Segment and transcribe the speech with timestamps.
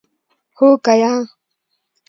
[0.57, 1.13] هو که یا؟